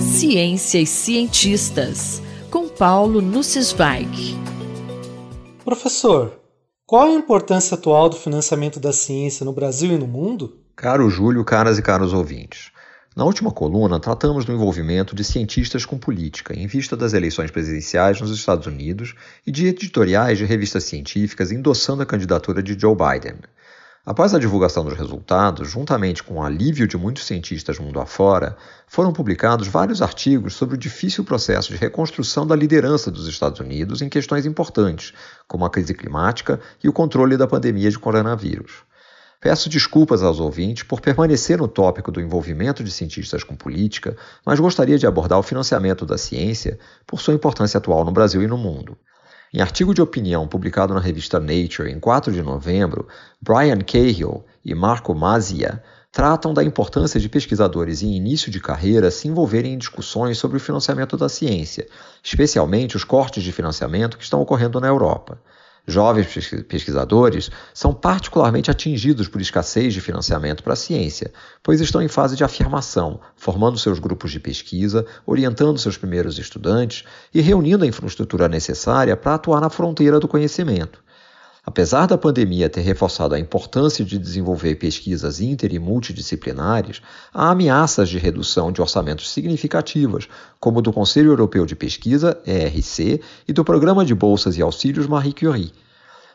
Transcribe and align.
Ciência 0.00 0.78
e 0.78 0.86
cientistas, 0.86 2.22
com 2.50 2.68
Paulo 2.68 3.20
Nussweig. 3.22 4.36
Professor, 5.64 6.38
qual 6.86 7.06
a 7.06 7.12
importância 7.12 7.74
atual 7.74 8.08
do 8.08 8.16
financiamento 8.16 8.78
da 8.78 8.92
ciência 8.92 9.44
no 9.44 9.52
Brasil 9.52 9.92
e 9.92 9.98
no 9.98 10.06
mundo? 10.06 10.58
Caro 10.76 11.08
Júlio, 11.08 11.44
caras 11.44 11.78
e 11.78 11.82
caros 11.82 12.12
ouvintes. 12.12 12.70
Na 13.16 13.24
última 13.24 13.50
coluna, 13.50 14.00
tratamos 14.00 14.44
do 14.44 14.52
envolvimento 14.52 15.14
de 15.14 15.24
cientistas 15.24 15.84
com 15.84 15.98
política 15.98 16.54
em 16.54 16.66
vista 16.66 16.96
das 16.96 17.12
eleições 17.12 17.50
presidenciais 17.50 18.20
nos 18.20 18.30
Estados 18.30 18.66
Unidos 18.66 19.14
e 19.46 19.50
de 19.50 19.66
editoriais 19.66 20.38
de 20.38 20.44
revistas 20.44 20.84
científicas 20.84 21.50
endossando 21.50 22.02
a 22.02 22.06
candidatura 22.06 22.62
de 22.62 22.78
Joe 22.78 22.94
Biden. 22.94 23.36
Após 24.04 24.34
a 24.34 24.38
divulgação 24.40 24.84
dos 24.84 24.98
resultados, 24.98 25.70
juntamente 25.70 26.24
com 26.24 26.34
o 26.34 26.42
alívio 26.42 26.88
de 26.88 26.96
muitos 26.96 27.24
cientistas 27.24 27.78
mundo 27.78 28.00
afora, 28.00 28.56
foram 28.88 29.12
publicados 29.12 29.68
vários 29.68 30.02
artigos 30.02 30.54
sobre 30.54 30.74
o 30.74 30.78
difícil 30.78 31.22
processo 31.22 31.68
de 31.68 31.76
reconstrução 31.76 32.44
da 32.44 32.56
liderança 32.56 33.12
dos 33.12 33.28
Estados 33.28 33.60
Unidos 33.60 34.02
em 34.02 34.08
questões 34.08 34.44
importantes, 34.44 35.12
como 35.46 35.64
a 35.64 35.70
crise 35.70 35.94
climática 35.94 36.58
e 36.82 36.88
o 36.88 36.92
controle 36.92 37.36
da 37.36 37.46
pandemia 37.46 37.92
de 37.92 37.98
coronavírus. 37.98 38.82
Peço 39.40 39.68
desculpas 39.68 40.20
aos 40.20 40.40
ouvintes 40.40 40.82
por 40.82 41.00
permanecer 41.00 41.58
no 41.58 41.68
tópico 41.68 42.10
do 42.10 42.20
envolvimento 42.20 42.82
de 42.82 42.90
cientistas 42.90 43.44
com 43.44 43.54
política, 43.54 44.16
mas 44.44 44.58
gostaria 44.58 44.98
de 44.98 45.06
abordar 45.06 45.38
o 45.38 45.44
financiamento 45.44 46.04
da 46.04 46.18
ciência 46.18 46.76
por 47.06 47.20
sua 47.20 47.34
importância 47.34 47.78
atual 47.78 48.04
no 48.04 48.10
Brasil 48.10 48.42
e 48.42 48.48
no 48.48 48.58
mundo. 48.58 48.98
Em 49.54 49.60
artigo 49.60 49.92
de 49.92 50.00
opinião 50.00 50.48
publicado 50.48 50.94
na 50.94 51.00
revista 51.00 51.38
Nature 51.38 51.90
em 51.90 52.00
4 52.00 52.32
de 52.32 52.42
novembro, 52.42 53.06
Brian 53.38 53.80
Cahill 53.80 54.42
e 54.64 54.74
Marco 54.74 55.14
Mazia 55.14 55.82
tratam 56.10 56.54
da 56.54 56.64
importância 56.64 57.20
de 57.20 57.28
pesquisadores 57.28 58.02
em 58.02 58.16
início 58.16 58.50
de 58.50 58.58
carreira 58.58 59.10
se 59.10 59.28
envolverem 59.28 59.74
em 59.74 59.78
discussões 59.78 60.38
sobre 60.38 60.56
o 60.56 60.60
financiamento 60.60 61.18
da 61.18 61.28
ciência, 61.28 61.86
especialmente 62.24 62.96
os 62.96 63.04
cortes 63.04 63.42
de 63.42 63.52
financiamento 63.52 64.16
que 64.16 64.24
estão 64.24 64.40
ocorrendo 64.40 64.80
na 64.80 64.88
Europa. 64.88 65.38
Jovens 65.86 66.28
pesquisadores 66.68 67.50
são 67.74 67.92
particularmente 67.92 68.70
atingidos 68.70 69.26
por 69.26 69.40
escassez 69.40 69.92
de 69.92 70.00
financiamento 70.00 70.62
para 70.62 70.74
a 70.74 70.76
ciência, 70.76 71.32
pois 71.60 71.80
estão 71.80 72.00
em 72.00 72.06
fase 72.06 72.36
de 72.36 72.44
afirmação, 72.44 73.20
formando 73.34 73.76
seus 73.76 73.98
grupos 73.98 74.30
de 74.30 74.38
pesquisa, 74.38 75.04
orientando 75.26 75.78
seus 75.78 75.96
primeiros 75.96 76.38
estudantes 76.38 77.02
e 77.34 77.40
reunindo 77.40 77.84
a 77.84 77.88
infraestrutura 77.88 78.48
necessária 78.48 79.16
para 79.16 79.34
atuar 79.34 79.60
na 79.60 79.70
fronteira 79.70 80.20
do 80.20 80.28
conhecimento. 80.28 81.02
Apesar 81.64 82.06
da 82.06 82.18
pandemia 82.18 82.68
ter 82.68 82.80
reforçado 82.80 83.36
a 83.36 83.38
importância 83.38 84.04
de 84.04 84.18
desenvolver 84.18 84.74
pesquisas 84.74 85.40
inter 85.40 85.72
e 85.72 85.78
multidisciplinares, 85.78 87.00
há 87.32 87.50
ameaças 87.50 88.08
de 88.08 88.18
redução 88.18 88.72
de 88.72 88.82
orçamentos 88.82 89.30
significativas, 89.30 90.28
como 90.58 90.82
do 90.82 90.92
Conselho 90.92 91.30
Europeu 91.30 91.64
de 91.64 91.76
Pesquisa, 91.76 92.36
ERC, 92.44 93.20
e 93.46 93.52
do 93.52 93.64
Programa 93.64 94.04
de 94.04 94.12
Bolsas 94.12 94.58
e 94.58 94.62
Auxílios 94.62 95.06
Marie 95.06 95.32
Curie. 95.32 95.72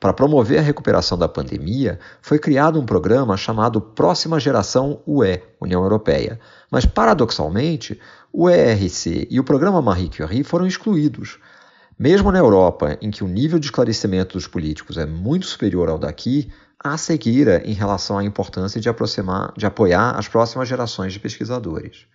Para 0.00 0.12
promover 0.12 0.58
a 0.58 0.62
recuperação 0.62 1.16
da 1.16 1.28
pandemia, 1.28 2.00
foi 2.20 2.36
criado 2.36 2.80
um 2.80 2.84
programa 2.84 3.36
chamado 3.36 3.80
Próxima 3.80 4.40
Geração 4.40 5.00
UE, 5.06 5.40
União 5.60 5.84
Europeia. 5.84 6.40
Mas, 6.68 6.84
paradoxalmente, 6.84 7.96
o 8.32 8.50
ERC 8.50 9.28
e 9.30 9.38
o 9.38 9.44
programa 9.44 9.80
Marie 9.80 10.10
Curie 10.10 10.42
foram 10.42 10.66
excluídos. 10.66 11.38
Mesmo 12.02 12.32
na 12.32 12.38
Europa, 12.40 12.98
em 13.00 13.12
que 13.12 13.22
o 13.22 13.28
nível 13.28 13.60
de 13.60 13.66
esclarecimento 13.66 14.36
dos 14.36 14.48
políticos 14.48 14.98
é 14.98 15.06
muito 15.06 15.46
superior 15.46 15.88
ao 15.88 15.96
daqui, 15.96 16.50
há 16.76 16.98
cegueira 16.98 17.62
em 17.64 17.74
relação 17.74 18.18
à 18.18 18.24
importância 18.24 18.80
de, 18.80 18.88
aproximar, 18.88 19.52
de 19.56 19.64
apoiar 19.66 20.18
as 20.18 20.26
próximas 20.26 20.68
gerações 20.68 21.12
de 21.12 21.20
pesquisadores. 21.20 22.08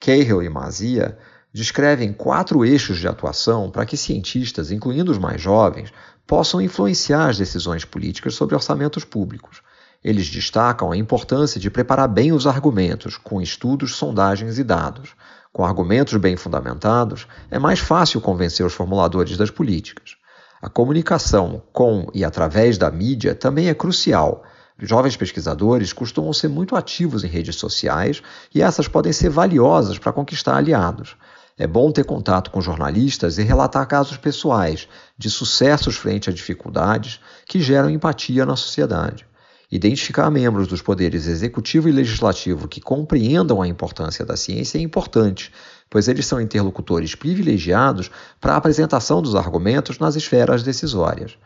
Cahill 0.00 0.42
e 0.42 0.48
Mazia 0.48 1.16
descrevem 1.52 2.12
quatro 2.12 2.64
eixos 2.64 2.98
de 2.98 3.06
atuação 3.06 3.70
para 3.70 3.86
que 3.86 3.96
cientistas, 3.96 4.72
incluindo 4.72 5.12
os 5.12 5.18
mais 5.18 5.40
jovens, 5.40 5.92
possam 6.26 6.60
influenciar 6.60 7.28
as 7.28 7.38
decisões 7.38 7.84
políticas 7.84 8.34
sobre 8.34 8.56
orçamentos 8.56 9.04
públicos. 9.04 9.62
Eles 10.02 10.28
destacam 10.28 10.90
a 10.90 10.96
importância 10.96 11.60
de 11.60 11.70
preparar 11.70 12.08
bem 12.08 12.32
os 12.32 12.44
argumentos, 12.44 13.16
com 13.16 13.40
estudos, 13.40 13.94
sondagens 13.94 14.58
e 14.58 14.64
dados, 14.64 15.14
com 15.52 15.64
argumentos 15.64 16.16
bem 16.16 16.36
fundamentados, 16.36 17.26
é 17.50 17.58
mais 17.58 17.78
fácil 17.78 18.20
convencer 18.20 18.64
os 18.64 18.72
formuladores 18.72 19.36
das 19.36 19.50
políticas. 19.50 20.16
A 20.62 20.68
comunicação 20.68 21.62
com 21.72 22.08
e 22.14 22.24
através 22.24 22.78
da 22.78 22.90
mídia 22.90 23.34
também 23.34 23.68
é 23.68 23.74
crucial. 23.74 24.44
Jovens 24.78 25.16
pesquisadores 25.16 25.92
costumam 25.92 26.32
ser 26.32 26.48
muito 26.48 26.74
ativos 26.74 27.22
em 27.22 27.28
redes 27.28 27.56
sociais 27.56 28.22
e 28.54 28.62
essas 28.62 28.88
podem 28.88 29.12
ser 29.12 29.28
valiosas 29.28 29.98
para 29.98 30.12
conquistar 30.12 30.56
aliados. 30.56 31.16
É 31.58 31.66
bom 31.66 31.92
ter 31.92 32.04
contato 32.04 32.50
com 32.50 32.60
jornalistas 32.60 33.36
e 33.36 33.42
relatar 33.42 33.86
casos 33.86 34.16
pessoais 34.16 34.88
de 35.18 35.28
sucessos 35.28 35.96
frente 35.96 36.30
a 36.30 36.32
dificuldades 36.32 37.20
que 37.46 37.60
geram 37.60 37.90
empatia 37.90 38.46
na 38.46 38.56
sociedade. 38.56 39.26
Identificar 39.74 40.30
membros 40.30 40.68
dos 40.68 40.82
poderes 40.82 41.26
executivo 41.26 41.88
e 41.88 41.92
legislativo 41.92 42.68
que 42.68 42.78
compreendam 42.78 43.62
a 43.62 43.66
importância 43.66 44.22
da 44.22 44.36
ciência 44.36 44.76
é 44.76 44.82
importante, 44.82 45.50
pois 45.88 46.08
eles 46.08 46.26
são 46.26 46.38
interlocutores 46.38 47.14
privilegiados 47.14 48.10
para 48.38 48.52
a 48.52 48.56
apresentação 48.58 49.22
dos 49.22 49.34
argumentos 49.34 49.98
nas 49.98 50.14
esferas 50.14 50.62
decisórias. 50.62 51.38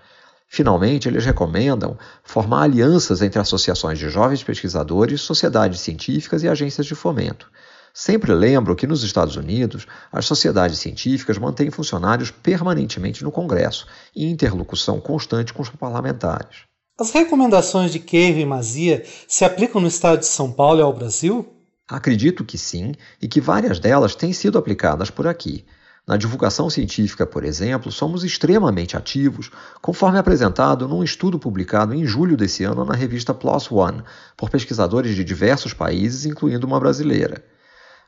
Finalmente, 0.49 1.07
eles 1.07 1.25
recomendam 1.25 1.97
formar 2.25 2.63
alianças 2.63 3.23
entre 3.23 3.39
associações 3.39 3.97
de 3.97 4.09
jovens 4.09 4.43
pesquisadores, 4.43 5.21
sociedades 5.21 5.79
científicas 5.79 6.43
e 6.43 6.49
agências 6.49 6.85
de 6.85 6.97
fomento. 6.97 7.49
Sempre 7.95 8.35
lembro 8.35 8.75
que 8.75 8.89
nos 8.89 9.05
Estados 9.05 9.37
Unidos, 9.37 9.87
as 10.11 10.27
sociedades 10.27 10.81
científicas 10.81 11.39
mantêm 11.39 11.71
funcionários 11.71 12.33
permanentemente 12.33 13.23
no 13.23 13.31
Congresso, 13.31 13.87
em 14.17 14.29
interlocução 14.29 15.01
constante 15.01 15.55
com 15.55 15.63
os 15.63 15.71
parlamentares. 15.71 16.67
As 16.99 17.11
recomendações 17.11 17.93
de 17.93 17.99
Cave 17.99 18.41
e 18.41 18.47
Mazia 18.47 19.05
se 19.29 19.45
aplicam 19.45 19.83
no 19.83 19.87
estado 19.87 20.21
de 20.21 20.27
São 20.27 20.51
Paulo 20.51 20.81
e 20.81 20.83
ao 20.83 20.95
Brasil? 20.95 21.47
Acredito 21.87 22.43
que 22.43 22.57
sim, 22.57 22.95
e 23.21 23.29
que 23.29 23.39
várias 23.39 23.79
delas 23.79 24.15
têm 24.15 24.33
sido 24.33 24.57
aplicadas 24.57 25.11
por 25.11 25.27
aqui. 25.27 25.67
Na 26.07 26.17
divulgação 26.17 26.71
científica, 26.71 27.27
por 27.27 27.45
exemplo, 27.45 27.93
somos 27.93 28.25
extremamente 28.25 28.97
ativos, 28.97 29.51
conforme 29.83 30.19
apresentado 30.19 30.89
num 30.89 31.05
estudo 31.05 31.39
publicado 31.39 31.93
em 31.93 32.07
julho 32.07 32.35
desse 32.35 32.65
ano 32.65 32.83
na 32.83 32.95
revista 32.95 33.35
PLOS 33.35 33.71
ONE, 33.71 34.03
por 34.35 34.49
pesquisadores 34.49 35.15
de 35.15 35.23
diversos 35.23 35.75
países, 35.75 36.25
incluindo 36.25 36.67
uma 36.67 36.81
brasileira. 36.81 37.45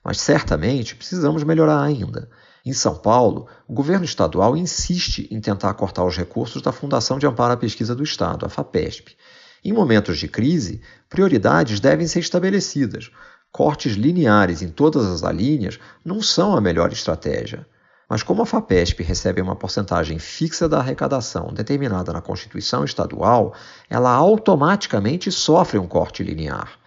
Mas 0.02 0.18
certamente 0.18 0.96
precisamos 0.96 1.44
melhorar 1.44 1.82
ainda. 1.82 2.30
Em 2.68 2.74
São 2.74 2.94
Paulo, 2.94 3.46
o 3.66 3.72
governo 3.72 4.04
estadual 4.04 4.54
insiste 4.54 5.26
em 5.30 5.40
tentar 5.40 5.72
cortar 5.72 6.04
os 6.04 6.14
recursos 6.14 6.60
da 6.60 6.70
Fundação 6.70 7.18
de 7.18 7.26
Amparo 7.26 7.54
à 7.54 7.56
Pesquisa 7.56 7.94
do 7.94 8.02
Estado, 8.02 8.44
a 8.44 8.50
FAPESP. 8.50 9.16
Em 9.64 9.72
momentos 9.72 10.18
de 10.18 10.28
crise, 10.28 10.82
prioridades 11.08 11.80
devem 11.80 12.06
ser 12.06 12.18
estabelecidas. 12.18 13.10
Cortes 13.50 13.94
lineares 13.94 14.60
em 14.60 14.68
todas 14.68 15.06
as 15.06 15.24
alíneas 15.24 15.78
não 16.04 16.20
são 16.20 16.54
a 16.54 16.60
melhor 16.60 16.92
estratégia. 16.92 17.66
Mas 18.06 18.22
como 18.22 18.42
a 18.42 18.46
FAPESP 18.46 19.02
recebe 19.02 19.40
uma 19.40 19.56
porcentagem 19.56 20.18
fixa 20.18 20.68
da 20.68 20.80
arrecadação 20.80 21.50
determinada 21.54 22.12
na 22.12 22.20
Constituição 22.20 22.84
Estadual, 22.84 23.54
ela 23.88 24.10
automaticamente 24.10 25.32
sofre 25.32 25.78
um 25.78 25.86
corte 25.86 26.22
linear. 26.22 26.78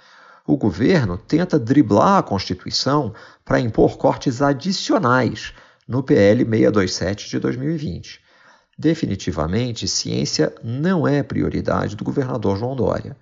O 0.45 0.55
governo 0.57 1.17
tenta 1.17 1.57
driblar 1.57 2.19
a 2.19 2.23
Constituição 2.23 3.15
para 3.43 3.59
impor 3.59 3.97
cortes 3.97 4.43
adicionais, 4.43 5.53
no 5.87 6.03
PL 6.03 6.45
627 6.45 7.29
de 7.29 7.39
2020. 7.39 8.21
Definitivamente, 8.77 9.87
ciência 9.87 10.53
não 10.63 11.07
é 11.07 11.21
prioridade 11.21 11.95
do 11.95 12.03
governador 12.03 12.57
João 12.57 12.75
Dória. 12.75 13.15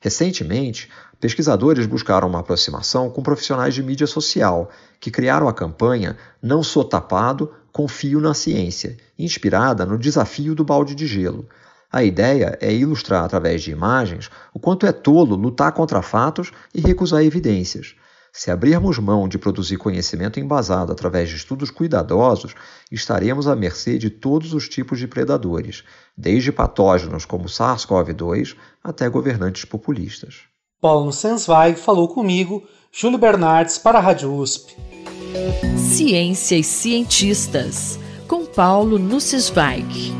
Recentemente, 0.00 0.88
pesquisadores 1.20 1.84
buscaram 1.86 2.28
uma 2.28 2.40
aproximação 2.40 3.10
com 3.10 3.22
profissionais 3.22 3.74
de 3.74 3.82
mídia 3.82 4.06
social, 4.06 4.70
que 4.98 5.10
criaram 5.10 5.48
a 5.48 5.52
campanha 5.52 6.16
Não 6.42 6.62
Sou 6.62 6.84
Tapado, 6.84 7.52
Confio 7.72 8.20
na 8.20 8.32
Ciência, 8.32 8.96
inspirada 9.18 9.84
no 9.84 9.98
desafio 9.98 10.54
do 10.54 10.64
balde 10.64 10.94
de 10.94 11.06
gelo. 11.06 11.48
A 11.92 12.04
ideia 12.04 12.56
é 12.60 12.72
ilustrar 12.72 13.24
através 13.24 13.62
de 13.62 13.72
imagens 13.72 14.30
o 14.54 14.58
quanto 14.58 14.86
é 14.86 14.92
tolo 14.92 15.34
lutar 15.36 15.72
contra 15.72 16.00
fatos 16.00 16.52
e 16.74 16.80
recusar 16.80 17.22
evidências. 17.22 17.94
Se 18.32 18.50
abrirmos 18.50 18.98
mão 18.98 19.28
de 19.28 19.38
produzir 19.38 19.76
conhecimento 19.76 20.38
embasado 20.38 20.92
através 20.92 21.28
de 21.28 21.36
estudos 21.36 21.70
cuidadosos, 21.70 22.54
estaremos 22.90 23.48
à 23.48 23.56
mercê 23.56 23.98
de 23.98 24.08
todos 24.08 24.54
os 24.54 24.68
tipos 24.68 24.98
de 24.98 25.08
predadores, 25.08 25.82
desde 26.16 26.52
patógenos 26.52 27.24
como 27.24 27.46
SARS-CoV-2 27.46 28.56
até 28.82 29.08
governantes 29.08 29.64
populistas. 29.64 30.42
Paulo 30.80 31.12
Sensweig 31.12 31.78
falou 31.78 32.08
comigo, 32.08 32.62
Júlio 32.92 33.18
Bernardes, 33.18 33.78
para 33.78 33.98
a 33.98 34.00
Rádio 34.00 34.34
USP. 34.34 34.74
Ciência 35.76 36.56
e 36.56 36.64
cientistas, 36.64 37.98
com 38.26 38.46
Paulo 38.46 38.98
Nussweig. 38.98 40.19